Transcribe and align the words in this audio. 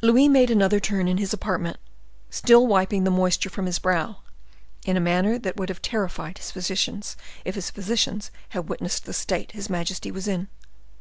Louis 0.00 0.28
made 0.28 0.48
another 0.48 0.78
turn 0.78 1.08
in 1.08 1.16
his 1.18 1.32
apartment, 1.32 1.76
still 2.30 2.68
wiping 2.68 3.02
the 3.02 3.10
moisture 3.10 3.50
from 3.50 3.66
his 3.66 3.80
brow, 3.80 4.18
in 4.86 4.96
a 4.96 5.00
manner 5.00 5.40
that 5.40 5.56
would 5.56 5.70
have 5.70 5.82
terrified 5.82 6.38
his 6.38 6.52
physicians, 6.52 7.16
if 7.44 7.56
his 7.56 7.68
physicians 7.68 8.30
had 8.50 8.68
witnessed 8.68 9.06
the 9.06 9.12
state 9.12 9.50
his 9.50 9.68
majesty 9.68 10.12
was 10.12 10.28
in. 10.28 10.46